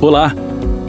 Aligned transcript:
Olá! 0.00 0.32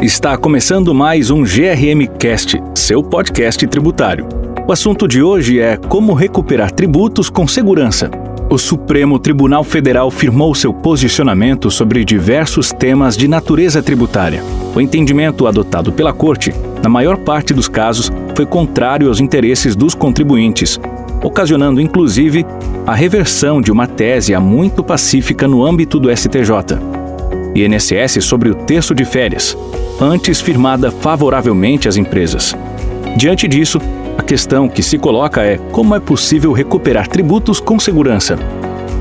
Está 0.03 0.37
começando 0.37 0.93
mais 0.93 1.31
um 1.31 1.41
GRM 1.41 2.05
Cast, 2.19 2.61
seu 2.75 3.01
podcast 3.01 3.65
tributário. 3.65 4.27
O 4.67 4.71
assunto 4.71 5.07
de 5.07 5.19
hoje 5.19 5.59
é 5.59 5.77
como 5.77 6.13
recuperar 6.13 6.69
tributos 6.69 7.27
com 7.27 7.47
segurança. 7.47 8.11
O 8.51 8.57
Supremo 8.59 9.17
Tribunal 9.17 9.63
Federal 9.63 10.11
firmou 10.11 10.53
seu 10.53 10.71
posicionamento 10.71 11.71
sobre 11.71 12.05
diversos 12.05 12.71
temas 12.71 13.17
de 13.17 13.27
natureza 13.27 13.81
tributária. 13.81 14.43
O 14.75 14.79
entendimento 14.79 15.47
adotado 15.47 15.91
pela 15.91 16.13
Corte, 16.13 16.53
na 16.83 16.87
maior 16.87 17.17
parte 17.17 17.51
dos 17.51 17.67
casos, 17.67 18.11
foi 18.35 18.45
contrário 18.45 19.07
aos 19.07 19.19
interesses 19.19 19.75
dos 19.75 19.95
contribuintes, 19.95 20.79
ocasionando 21.23 21.81
inclusive 21.81 22.45
a 22.85 22.93
reversão 22.93 23.59
de 23.59 23.71
uma 23.71 23.87
tese 23.87 24.35
há 24.35 24.39
muito 24.39 24.83
pacífica 24.83 25.47
no 25.47 25.65
âmbito 25.65 25.99
do 25.99 26.15
STJ. 26.15 26.98
INSS 27.55 28.23
sobre 28.23 28.49
o 28.49 28.55
terço 28.55 28.93
de 28.93 29.05
férias, 29.05 29.57
antes 29.99 30.39
firmada 30.39 30.91
favoravelmente 30.91 31.87
às 31.87 31.97
empresas. 31.97 32.55
Diante 33.15 33.47
disso, 33.47 33.79
a 34.17 34.21
questão 34.21 34.67
que 34.67 34.83
se 34.83 34.97
coloca 34.97 35.41
é 35.41 35.57
como 35.71 35.95
é 35.95 35.99
possível 35.99 36.51
recuperar 36.51 37.07
tributos 37.07 37.59
com 37.59 37.79
segurança. 37.79 38.37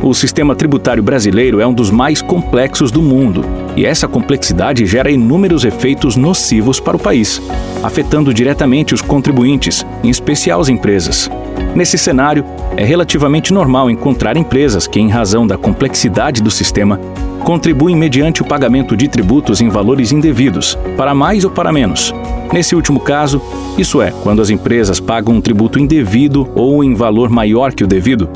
O 0.01 0.15
sistema 0.15 0.55
tributário 0.55 1.03
brasileiro 1.03 1.61
é 1.61 1.67
um 1.67 1.73
dos 1.73 1.91
mais 1.91 2.23
complexos 2.23 2.93
do 2.93 3.03
mundo, 3.03 3.45
e 3.77 3.85
essa 3.85 4.07
complexidade 4.07 4.87
gera 4.87 5.11
inúmeros 5.11 5.65
efeitos 5.65 6.15
nocivos 6.15 6.79
para 6.79 6.97
o 6.97 7.01
país, 7.01 7.43
afetando 7.83 8.33
diretamente 8.33 8.95
os 8.95 9.03
contribuintes, 9.03 9.85
em 10.05 10.09
especial 10.09 10.61
as 10.61 10.69
empresas. 10.69 11.29
Nesse 11.75 11.99
cenário, 11.99 12.45
é 12.77 12.85
relativamente 12.85 13.53
normal 13.53 13.91
encontrar 13.91 14.37
empresas 14.37 14.87
que, 14.87 15.01
em 15.01 15.09
razão 15.09 15.45
da 15.45 15.59
complexidade 15.59 16.41
do 16.41 16.51
sistema, 16.51 17.01
contribuem 17.45 17.97
mediante 17.97 18.43
o 18.43 18.45
pagamento 18.45 18.97
de 18.97 19.09
tributos 19.09 19.61
em 19.61 19.69
valores 19.69 20.13
indevidos, 20.13 20.79
para 20.97 21.15
mais 21.15 21.45
ou 21.45 21.51
para 21.51 21.73
menos. 21.73 22.15
Nesse 22.53 22.75
último 22.75 23.01
caso, 23.01 23.41
isso 23.77 24.01
é, 24.01 24.11
quando 24.23 24.41
as 24.41 24.51
empresas 24.51 25.01
pagam 25.01 25.35
um 25.35 25.41
tributo 25.41 25.79
indevido 25.79 26.49
ou 26.55 26.83
em 26.83 26.95
valor 26.95 27.29
maior 27.29 27.73
que 27.73 27.85
o 27.85 27.87
devido, 27.87 28.29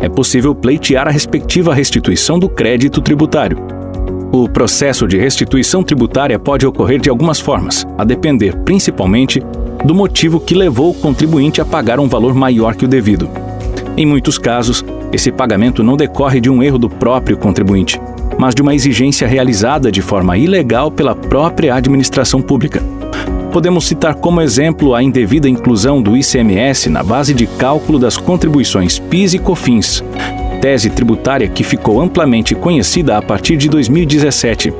é 0.00 0.08
possível 0.08 0.54
pleitear 0.54 1.06
a 1.06 1.10
respectiva 1.10 1.74
restituição 1.74 2.38
do 2.38 2.48
crédito 2.48 3.00
tributário. 3.00 3.58
O 4.32 4.48
processo 4.48 5.06
de 5.06 5.18
restituição 5.18 5.82
tributária 5.82 6.38
pode 6.38 6.66
ocorrer 6.66 7.00
de 7.00 7.10
algumas 7.10 7.40
formas, 7.40 7.86
a 7.98 8.04
depender 8.04 8.56
principalmente 8.64 9.42
do 9.84 9.94
motivo 9.94 10.38
que 10.38 10.54
levou 10.54 10.90
o 10.90 10.94
contribuinte 10.94 11.60
a 11.60 11.64
pagar 11.64 11.98
um 11.98 12.08
valor 12.08 12.34
maior 12.34 12.74
que 12.74 12.84
o 12.84 12.88
devido. 12.88 13.28
Em 13.96 14.06
muitos 14.06 14.38
casos, 14.38 14.84
esse 15.12 15.32
pagamento 15.32 15.82
não 15.82 15.96
decorre 15.96 16.40
de 16.40 16.48
um 16.48 16.62
erro 16.62 16.78
do 16.78 16.88
próprio 16.88 17.36
contribuinte, 17.36 18.00
mas 18.40 18.54
de 18.54 18.62
uma 18.62 18.74
exigência 18.74 19.28
realizada 19.28 19.92
de 19.92 20.00
forma 20.00 20.38
ilegal 20.38 20.90
pela 20.90 21.14
própria 21.14 21.74
administração 21.74 22.40
pública. 22.40 22.82
Podemos 23.52 23.84
citar 23.84 24.14
como 24.14 24.40
exemplo 24.40 24.94
a 24.94 25.02
indevida 25.02 25.46
inclusão 25.46 26.00
do 26.00 26.16
ICMS 26.16 26.88
na 26.88 27.02
base 27.02 27.34
de 27.34 27.46
cálculo 27.46 27.98
das 27.98 28.16
contribuições 28.16 28.98
PIS 28.98 29.34
e 29.34 29.38
COFINS, 29.38 30.02
tese 30.58 30.88
tributária 30.88 31.48
que 31.48 31.62
ficou 31.62 32.00
amplamente 32.00 32.54
conhecida 32.54 33.18
a 33.18 33.20
partir 33.20 33.58
de 33.58 33.68
2017. 33.68 34.72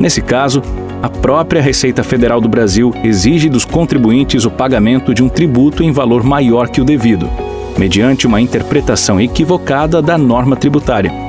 Nesse 0.00 0.20
caso, 0.20 0.60
a 1.00 1.08
própria 1.08 1.62
Receita 1.62 2.02
Federal 2.02 2.40
do 2.40 2.48
Brasil 2.48 2.92
exige 3.04 3.48
dos 3.48 3.64
contribuintes 3.64 4.44
o 4.44 4.50
pagamento 4.50 5.14
de 5.14 5.22
um 5.22 5.28
tributo 5.28 5.84
em 5.84 5.92
valor 5.92 6.24
maior 6.24 6.68
que 6.68 6.80
o 6.80 6.84
devido, 6.84 7.30
mediante 7.78 8.26
uma 8.26 8.40
interpretação 8.40 9.20
equivocada 9.20 10.02
da 10.02 10.18
norma 10.18 10.56
tributária. 10.56 11.25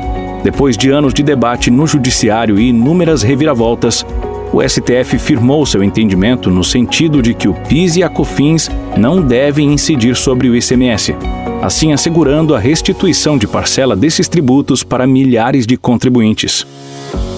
Depois 0.48 0.78
de 0.78 0.90
anos 0.90 1.14
de 1.14 1.22
debate 1.23 1.70
no 1.70 1.86
Judiciário 1.86 2.58
e 2.58 2.70
inúmeras 2.70 3.22
reviravoltas, 3.22 4.06
o 4.53 4.66
STF 4.66 5.20
firmou 5.20 5.66
seu 5.66 5.84
entendimento 5.84 6.50
no 6.50 6.64
sentido 6.64 7.22
de 7.22 7.34
que 7.34 7.50
o 7.50 7.53
PIS 7.53 7.98
e 7.98 8.03
a 8.03 8.08
COFINS 8.08 8.72
não 8.95 9.22
devem 9.22 9.74
incidir 9.74 10.16
sobre 10.16 10.47
o 10.47 10.56
ICMS, 10.56 11.13
assim 11.62 11.91
assegurando 11.91 12.56
a 12.56 12.59
restituição 12.59 13.38
de 13.38 13.46
parcela 13.46 13.94
desses 13.94 14.30
tributos 14.30 14.85
para 14.85 15.06
milhares 15.06 15.68
de 15.68 15.75
contribuintes. 15.75 16.66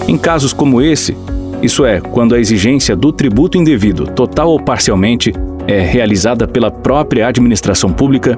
Em 0.08 0.16
casos 0.16 0.53
como 0.53 0.80
esse, 0.80 1.18
isso 1.64 1.84
é, 1.88 2.00
quando 2.00 2.36
a 2.36 2.40
exigência 2.40 2.96
do 2.96 3.12
tributo 3.12 3.58
indevido, 3.58 4.06
total 4.06 4.50
ou 4.50 4.62
parcialmente, 4.62 5.34
é 5.66 5.81
realizada 5.81 6.47
pela 6.47 6.70
própria 6.70 7.28
administração 7.28 7.91
pública, 7.91 8.38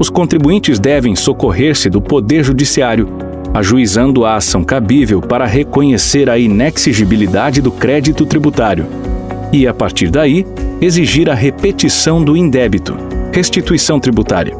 os 0.00 0.08
contribuintes 0.08 0.78
devem 0.78 1.14
socorrer-se 1.14 1.90
do 1.90 2.00
Poder 2.00 2.42
Judiciário 2.42 3.27
ajuizando 3.54 4.24
a 4.24 4.36
ação 4.36 4.62
cabível 4.62 5.20
para 5.20 5.46
reconhecer 5.46 6.28
a 6.28 6.38
inexigibilidade 6.38 7.60
do 7.60 7.70
crédito 7.70 8.26
tributário 8.26 8.86
e, 9.52 9.66
a 9.66 9.74
partir 9.74 10.10
daí, 10.10 10.46
exigir 10.80 11.30
a 11.30 11.34
repetição 11.34 12.22
do 12.22 12.36
indébito, 12.36 12.96
restituição 13.32 13.98
tributária. 13.98 14.56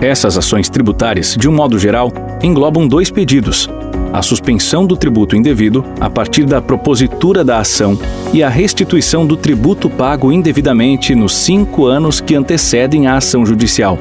Essas 0.00 0.38
ações 0.38 0.68
tributárias, 0.68 1.36
de 1.38 1.48
um 1.48 1.52
modo 1.52 1.78
geral, 1.78 2.12
englobam 2.42 2.86
dois 2.86 3.10
pedidos: 3.10 3.68
a 4.12 4.22
suspensão 4.22 4.86
do 4.86 4.96
tributo 4.96 5.36
indevido, 5.36 5.84
a 6.00 6.10
partir 6.10 6.44
da 6.44 6.60
propositura 6.60 7.44
da 7.44 7.58
ação, 7.58 7.98
e 8.32 8.42
a 8.42 8.48
restituição 8.48 9.26
do 9.26 9.36
tributo 9.36 9.88
pago 9.88 10.32
indevidamente 10.32 11.14
nos 11.14 11.34
cinco 11.34 11.86
anos 11.86 12.20
que 12.20 12.34
antecedem 12.34 13.06
a 13.06 13.16
ação 13.16 13.46
judicial, 13.46 13.98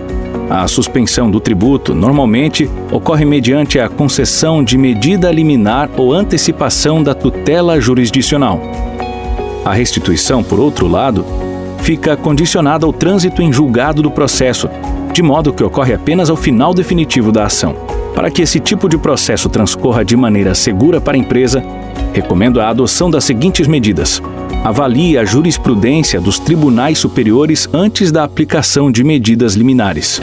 a 0.49 0.67
suspensão 0.67 1.29
do 1.29 1.39
tributo 1.39 1.94
normalmente 1.94 2.67
ocorre 2.91 3.23
mediante 3.23 3.79
a 3.79 3.88
concessão 3.88 4.63
de 4.63 4.79
medida 4.79 5.31
liminar 5.31 5.91
ou 5.95 6.11
antecipação 6.11 7.03
da 7.03 7.13
tutela 7.13 7.79
jurisdicional. 7.79 8.59
A 9.63 9.73
restituição, 9.73 10.44
por 10.44 10.59
outro 10.59 10.88
lado, 10.88 11.23
fica 11.83 12.17
condicionada 12.17 12.83
ao 12.83 12.91
trânsito 12.91 13.44
em 13.44 13.53
julgado 13.53 14.01
do 14.01 14.09
processo, 14.09 14.67
de 15.13 15.22
modo 15.22 15.53
que 15.53 15.63
ocorre 15.63 15.94
apenas 15.94 16.31
ao 16.31 16.35
final 16.35 16.73
definitivo 16.73 17.31
da 17.31 17.45
ação. 17.45 17.98
Para 18.16 18.30
que 18.30 18.42
esse 18.42 18.59
tipo 18.59 18.90
de 18.90 18.97
processo 18.97 19.50
transcorra 19.50 20.03
de 20.03 20.16
maneira 20.16 20.53
segura 20.53 21.00
para 21.00 21.16
a 21.16 21.20
empresa, 21.20 21.64
recomendo 22.14 22.59
a 22.59 22.70
adoção 22.70 23.09
das 23.09 23.24
seguintes 23.24 23.68
medidas. 23.68 24.22
Avalie 24.64 25.18
a 25.18 25.24
jurisprudência 25.24 26.20
dos 26.20 26.38
tribunais 26.38 26.97
superiores 26.97 27.70
antes 27.72 28.12
da 28.12 28.24
aplicação 28.24 28.92
de 28.92 29.03
medidas 29.03 29.53
liminares. 29.53 30.22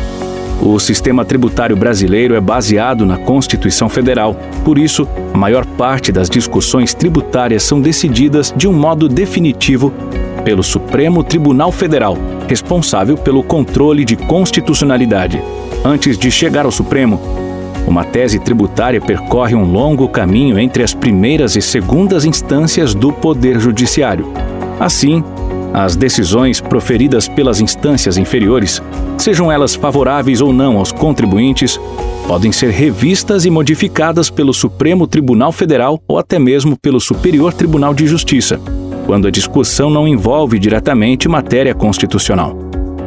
O 0.61 0.79
sistema 0.79 1.25
tributário 1.25 1.77
brasileiro 1.77 2.35
é 2.35 2.41
baseado 2.41 3.05
na 3.05 3.17
Constituição 3.17 3.89
Federal. 3.89 4.35
Por 4.65 4.79
isso, 4.79 5.07
a 5.33 5.37
maior 5.37 5.65
parte 5.65 6.11
das 6.11 6.29
discussões 6.29 6.95
tributárias 6.95 7.63
são 7.63 7.81
decididas 7.81 8.53
de 8.57 8.67
um 8.67 8.73
modo 8.73 9.09
definitivo 9.09 9.93
pelo 10.45 10.63
Supremo 10.63 11.23
Tribunal 11.23 11.71
Federal, 11.71 12.17
responsável 12.49 13.17
pelo 13.17 13.43
controle 13.43 14.05
de 14.05 14.17
constitucionalidade. 14.17 15.43
Antes 15.85 16.19
de 16.19 16.31
chegar 16.31 16.65
ao 16.65 16.73
Supremo, 16.73 17.21
uma 17.87 18.05
tese 18.05 18.39
tributária 18.39 19.01
percorre 19.01 19.55
um 19.55 19.65
longo 19.65 20.09
caminho 20.09 20.59
entre 20.59 20.83
as 20.83 20.93
primeiras 20.93 21.57
e 21.57 21.63
segundas 21.63 22.25
instâncias 22.25 22.95
do 22.95 23.13
Poder 23.13 23.61
Judiciário. 23.61 24.27
Assim, 24.81 25.23
as 25.73 25.95
decisões 25.95 26.61
proferidas 26.61 27.29
pelas 27.29 27.61
instâncias 27.61 28.17
inferiores, 28.17 28.83
sejam 29.19 29.53
elas 29.53 29.75
favoráveis 29.75 30.41
ou 30.41 30.53
não 30.53 30.79
aos 30.79 30.91
contribuintes, 30.91 31.79
podem 32.27 32.51
ser 32.51 32.71
revistas 32.71 33.45
e 33.45 33.51
modificadas 33.51 34.29
pelo 34.31 34.53
Supremo 34.53 35.07
Tribunal 35.07 35.53
Federal 35.53 36.01
ou 36.09 36.19
até 36.19 36.39
mesmo 36.39 36.77
pelo 36.77 37.01
Superior 37.01 37.53
Tribunal 37.53 37.95
de 37.95 38.07
Justiça, 38.07 38.61
quando 39.07 39.29
a 39.29 39.31
discussão 39.31 39.89
não 39.89 40.09
envolve 40.09 40.59
diretamente 40.59 41.29
matéria 41.29 41.75
constitucional. 41.75 42.57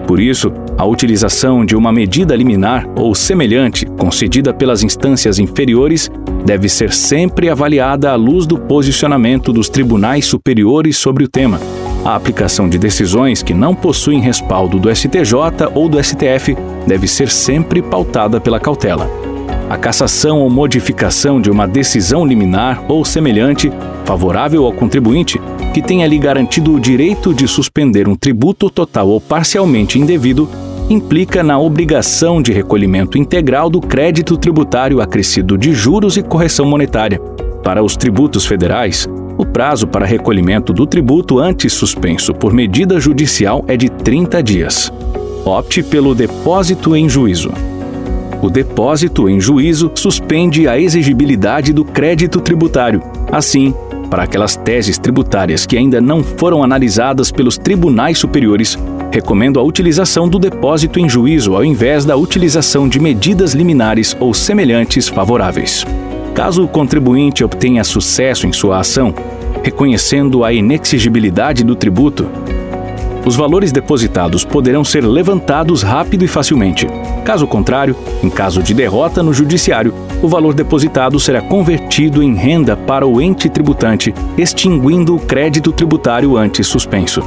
Por 0.08 0.20
isso, 0.20 0.52
a 0.80 0.86
utilização 0.86 1.66
de 1.66 1.76
uma 1.76 1.92
medida 1.92 2.34
liminar 2.36 2.88
ou 2.96 3.14
semelhante 3.14 3.86
concedida 3.86 4.54
pelas 4.54 4.82
instâncias 4.82 5.38
inferiores 5.38 6.10
deve 6.46 6.70
ser 6.70 6.94
sempre 6.94 7.50
avaliada 7.50 8.10
à 8.10 8.16
luz 8.16 8.48
do 8.48 8.58
posicionamento 8.58 9.52
dos 9.52 9.68
tribunais 9.68 10.26
superiores 10.26 10.96
sobre 10.96 11.26
o 11.26 11.28
tema 11.28 11.60
a 12.06 12.16
aplicação 12.16 12.70
de 12.70 12.78
decisões 12.78 13.44
que 13.44 13.54
não 13.54 13.76
possuem 13.76 14.22
respaldo 14.22 14.80
do 14.80 14.94
STJ 14.94 15.34
ou 15.76 15.90
do 15.90 16.02
STF 16.02 16.56
deve 16.88 17.08
ser 17.08 17.30
sempre 17.30 17.82
pautada 17.82 18.40
pela 18.40 18.60
cautela. 18.60 19.10
A 19.70 19.78
cassação 19.78 20.40
ou 20.40 20.50
modificação 20.50 21.40
de 21.40 21.52
uma 21.52 21.68
decisão 21.68 22.26
liminar 22.26 22.84
ou 22.88 23.04
semelhante, 23.06 23.72
favorável 24.06 24.66
ao 24.66 24.74
contribuinte, 24.74 25.40
que 25.74 25.82
tenha 25.82 26.08
lhe 26.08 26.18
garantido 26.18 26.74
o 26.74 26.80
direito 26.80 27.34
de 27.34 27.48
suspender 27.48 28.08
um 28.08 28.16
tributo 28.16 28.70
total 28.70 29.10
ou 29.10 29.22
parcialmente 29.22 30.00
indevido, 30.00 30.50
implica 30.90 31.44
na 31.44 31.60
obrigação 31.60 32.42
de 32.42 32.52
recolhimento 32.52 33.18
integral 33.18 33.70
do 33.70 33.80
crédito 33.80 34.36
tributário 34.36 35.02
acrescido 35.02 35.56
de 35.58 35.72
juros 35.72 36.18
e 36.18 36.24
correção 36.24 36.66
monetária. 36.66 37.20
Para 37.64 37.84
os 37.84 37.96
tributos 37.96 38.46
federais, 38.46 39.08
o 39.38 39.46
prazo 39.46 39.88
para 39.88 40.06
recolhimento 40.06 40.74
do 40.74 40.88
tributo 40.88 41.38
antes 41.38 41.74
suspenso 41.74 42.34
por 42.34 42.52
medida 42.52 43.00
judicial 43.00 43.64
é 43.68 43.78
de 43.78 43.88
30 43.88 44.42
dias. 44.42 44.92
Opte 45.46 45.84
pelo 45.84 46.16
depósito 46.16 46.96
em 46.96 47.08
juízo. 47.08 47.52
O 48.42 48.50
depósito 48.50 49.30
em 49.30 49.40
juízo 49.40 49.92
suspende 49.94 50.68
a 50.68 50.80
exigibilidade 50.80 51.72
do 51.72 51.86
crédito 51.86 52.42
tributário. 52.42 53.02
Assim, 53.32 53.74
Para 54.10 54.24
aquelas 54.24 54.56
teses 54.56 54.98
tributárias 54.98 55.68
que 55.68 55.78
ainda 55.78 56.02
não 56.02 56.24
foram 56.24 56.64
analisadas 56.64 57.32
pelos 57.32 57.60
tribunais 57.60 58.18
superiores, 58.18 58.76
recomendo 59.12 59.60
a 59.60 59.64
utilização 59.64 60.28
do 60.28 60.40
depósito 60.40 61.00
em 61.00 61.10
juízo 61.10 61.56
ao 61.56 61.64
invés 61.64 62.06
da 62.06 62.16
utilização 62.16 62.88
de 62.88 63.00
medidas 63.00 63.54
liminares 63.54 64.16
ou 64.20 64.34
semelhantes 64.34 65.08
favoráveis. 65.08 65.86
Caso 66.34 66.64
o 66.64 66.68
contribuinte 66.68 67.44
obtenha 67.44 67.84
sucesso 67.84 68.48
em 68.48 68.54
sua 68.54 68.80
ação, 68.80 69.14
reconhecendo 69.64 70.44
a 70.44 70.54
inexigibilidade 70.54 71.64
do 71.64 71.76
tributo, 71.76 72.30
os 73.26 73.36
valores 73.36 73.72
depositados 73.72 74.46
poderão 74.46 74.84
ser 74.84 75.06
levantados 75.06 75.84
rápido 75.84 76.24
e 76.24 76.28
facilmente. 76.28 76.88
Caso 77.26 77.46
contrário, 77.46 77.96
em 78.24 78.30
caso 78.30 78.64
de 78.64 78.74
derrota 78.74 79.22
no 79.22 79.34
judiciário, 79.34 79.94
o 80.22 80.28
valor 80.28 80.54
depositado 80.54 81.20
será 81.20 81.42
convertido 81.42 82.24
em 82.24 82.34
renda 82.34 82.76
para 82.76 83.06
o 83.06 83.22
ente 83.22 83.50
tributante, 83.50 84.14
extinguindo 84.38 85.16
o 85.16 85.20
crédito 85.20 85.72
tributário 85.72 86.38
antes 86.38 86.66
suspenso. 86.66 87.22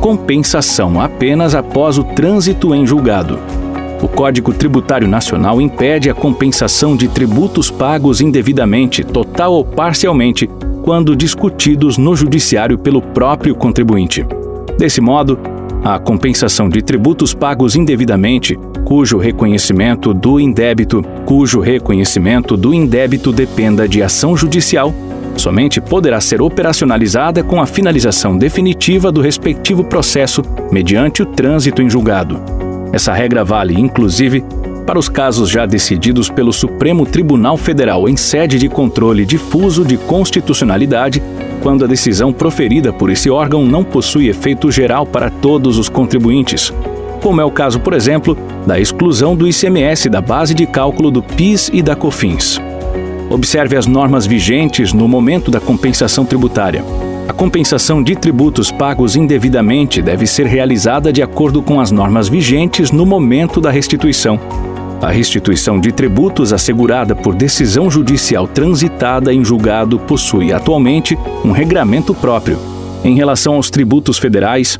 Compensação 0.00 0.98
apenas 0.98 1.54
após 1.54 1.98
o 1.98 2.02
trânsito 2.02 2.74
em 2.74 2.86
julgado. 2.86 3.38
O 4.02 4.08
Código 4.08 4.50
Tributário 4.50 5.06
Nacional 5.06 5.60
impede 5.60 6.08
a 6.08 6.14
compensação 6.14 6.96
de 6.96 7.06
tributos 7.06 7.70
pagos 7.70 8.22
indevidamente, 8.22 9.04
total 9.04 9.52
ou 9.52 9.62
parcialmente, 9.62 10.48
quando 10.82 11.14
discutidos 11.14 11.98
no 11.98 12.16
judiciário 12.16 12.78
pelo 12.78 13.02
próprio 13.02 13.54
contribuinte. 13.54 14.24
Desse 14.78 15.02
modo, 15.02 15.38
a 15.84 15.98
compensação 15.98 16.70
de 16.70 16.80
tributos 16.80 17.34
pagos 17.34 17.76
indevidamente, 17.76 18.58
cujo 18.86 19.18
reconhecimento 19.18 20.14
do 20.14 20.40
indébito, 20.40 21.02
cujo 21.26 21.60
reconhecimento 21.60 22.56
do 22.56 22.72
indébito 22.72 23.30
dependa 23.30 23.86
de 23.86 24.02
ação 24.02 24.34
judicial, 24.34 24.94
somente 25.40 25.80
poderá 25.80 26.20
ser 26.20 26.42
operacionalizada 26.42 27.42
com 27.42 27.60
a 27.60 27.66
finalização 27.66 28.36
definitiva 28.36 29.10
do 29.10 29.20
respectivo 29.20 29.82
processo 29.82 30.42
mediante 30.70 31.22
o 31.22 31.26
trânsito 31.26 31.82
em 31.82 31.88
julgado. 31.88 32.40
Essa 32.92 33.12
regra 33.12 33.44
vale, 33.44 33.78
inclusive, 33.78 34.44
para 34.86 34.98
os 34.98 35.08
casos 35.08 35.48
já 35.48 35.66
decididos 35.66 36.28
pelo 36.28 36.52
Supremo 36.52 37.06
Tribunal 37.06 37.56
Federal 37.56 38.08
em 38.08 38.16
sede 38.16 38.58
de 38.58 38.68
controle 38.68 39.24
difuso 39.24 39.84
de 39.84 39.96
constitucionalidade 39.96 41.22
quando 41.62 41.84
a 41.84 41.88
decisão 41.88 42.32
proferida 42.32 42.92
por 42.92 43.10
esse 43.10 43.30
órgão 43.30 43.64
não 43.64 43.84
possui 43.84 44.28
efeito 44.28 44.70
geral 44.70 45.06
para 45.06 45.30
todos 45.30 45.78
os 45.78 45.88
contribuintes, 45.88 46.72
como 47.22 47.40
é 47.40 47.44
o 47.44 47.50
caso, 47.50 47.78
por 47.80 47.92
exemplo, 47.92 48.36
da 48.66 48.80
exclusão 48.80 49.36
do 49.36 49.46
ICMS 49.46 50.08
da 50.08 50.20
base 50.20 50.54
de 50.54 50.66
cálculo 50.66 51.10
do 51.10 51.22
PIS 51.22 51.70
e 51.72 51.82
da 51.82 51.94
COFINS. 51.94 52.60
Observe 53.30 53.76
as 53.76 53.86
normas 53.86 54.26
vigentes 54.26 54.92
no 54.92 55.08
momento 55.08 55.50
da 55.50 55.60
compensação 55.60 56.26
tributária. 56.26 56.84
A 57.28 57.32
compensação 57.32 58.02
de 58.02 58.16
tributos 58.16 58.70
pagos 58.70 59.16
indevidamente 59.16 60.02
deve 60.02 60.26
ser 60.26 60.46
realizada 60.46 61.12
de 61.12 61.22
acordo 61.22 61.62
com 61.62 61.80
as 61.80 61.90
normas 61.90 62.28
vigentes 62.28 62.90
no 62.90 63.06
momento 63.06 63.60
da 63.60 63.70
restituição, 63.70 64.38
a 65.02 65.08
restituição 65.08 65.80
de 65.80 65.92
tributos 65.92 66.52
assegurada 66.52 67.14
por 67.14 67.34
decisão 67.34 67.90
judicial 67.90 68.46
transitada 68.46 69.32
em 69.32 69.42
julgado 69.42 69.98
possui 69.98 70.52
atualmente 70.52 71.16
um 71.42 71.52
regramento 71.52 72.14
próprio. 72.14 72.58
Em 73.02 73.14
relação 73.14 73.54
aos 73.54 73.70
tributos 73.70 74.18
federais, 74.18 74.78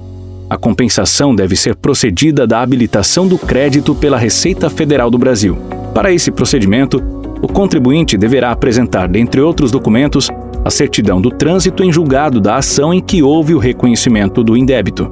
a 0.50 0.58
compensação 0.58 1.35
deve 1.35 1.56
ser 1.56 1.75
procedida 1.75 2.47
da 2.47 2.61
habilitação 2.61 3.26
do 3.26 3.38
crédito 3.38 3.94
pela 3.94 4.19
Receita 4.19 4.69
Federal 4.69 5.11
do 5.11 5.17
Brasil. 5.17 5.56
Para 5.94 6.12
esse 6.12 6.31
procedimento, 6.31 7.02
o 7.42 7.48
contribuinte 7.48 8.16
deverá 8.16 8.50
apresentar, 8.50 9.08
dentre 9.08 9.40
outros 9.40 9.70
documentos, 9.70 10.28
a 10.64 10.70
certidão 10.70 11.20
do 11.20 11.31
trânsito 11.31 11.82
em 11.82 11.92
julgado 11.92 12.40
da 12.40 12.56
ação 12.56 12.92
em 12.92 13.00
que 13.00 13.22
houve 13.22 13.54
o 13.54 13.58
reconhecimento 13.58 14.44
do 14.44 14.56
indébito. 14.56 15.08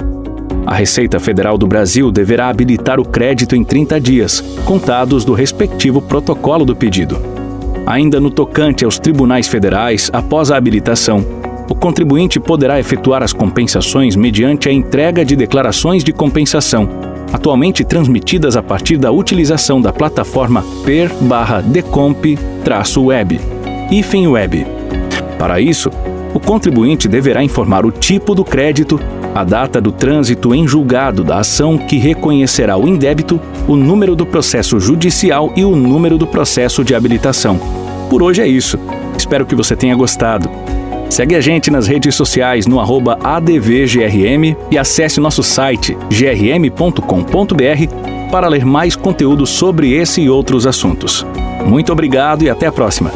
A 0.66 0.75
Receita 0.75 1.19
Federal 1.19 1.56
do 1.56 1.66
Brasil 1.66 2.12
deverá 2.12 2.48
habilitar 2.48 3.00
o 3.00 3.08
crédito 3.08 3.56
em 3.56 3.64
30 3.64 3.98
dias, 3.98 4.40
contados 4.66 5.25
do 5.25 5.32
respectivo 5.32 6.02
protocolo 6.02 6.66
do 6.66 6.76
pedido. 6.76 7.19
Ainda 7.86 8.20
no 8.20 8.30
tocante 8.30 8.84
aos 8.84 8.98
tribunais 8.98 9.48
federais, 9.48 10.10
após 10.12 10.50
a 10.50 10.56
habilitação, 10.58 11.25
o 11.70 11.75
contribuinte 11.75 12.38
poderá 12.38 12.78
efetuar 12.78 13.22
as 13.22 13.32
compensações 13.32 14.14
mediante 14.14 14.69
a 14.69 14.72
entrega 14.72 15.25
de 15.25 15.34
declarações 15.34 16.04
de 16.04 16.12
compensação, 16.12 16.86
atualmente 17.32 17.84
transmitidas 17.84 18.56
a 18.56 18.62
partir 18.62 18.96
da 18.96 19.10
utilização 19.10 19.80
da 19.80 19.92
plataforma 19.92 20.64
per/decomp-web, 20.84 23.40
hífen 23.90 24.28
web. 24.28 24.64
Para 25.38 25.60
isso, 25.60 25.90
o 26.34 26.40
contribuinte 26.40 27.08
deverá 27.08 27.42
informar 27.42 27.86
o 27.86 27.90
tipo 27.90 28.34
do 28.34 28.44
crédito 28.44 29.00
a 29.34 29.44
data 29.44 29.80
do 29.80 29.92
trânsito 29.92 30.54
em 30.54 30.66
julgado 30.66 31.22
da 31.22 31.38
ação 31.38 31.78
que 31.78 31.96
reconhecerá 31.96 32.76
o 32.76 32.88
indébito, 32.88 33.40
o 33.69 33.76
número 33.76 34.16
do 34.16 34.26
processo 34.26 34.80
judicial 34.80 35.52
e 35.54 35.64
o 35.64 35.76
número 35.76 36.19
do 36.19 36.26
processo 36.26 36.82
de 36.82 36.94
habilitação. 36.94 37.60
Por 38.10 38.22
hoje 38.22 38.42
é 38.42 38.48
isso. 38.48 38.78
Espero 39.16 39.46
que 39.46 39.54
você 39.54 39.76
tenha 39.76 39.94
gostado. 39.94 40.50
Segue 41.10 41.34
a 41.34 41.40
gente 41.40 41.70
nas 41.70 41.87
redes 41.87 42.14
sociais 42.14 42.66
no 42.66 42.78
ADVGRM 43.22 44.56
e 44.70 44.78
acesse 44.78 45.20
nosso 45.20 45.43
site 45.43 45.96
grm.com.br 46.10 47.00
para 48.31 48.49
ler 48.49 48.64
mais 48.64 48.94
conteúdo 48.94 49.46
sobre 49.46 49.93
esse 49.93 50.20
e 50.20 50.28
outros 50.28 50.66
assuntos. 50.66 51.26
Muito 51.66 51.93
obrigado 51.93 52.43
e 52.43 52.50
até 52.50 52.66
a 52.66 52.72
próxima! 52.72 53.10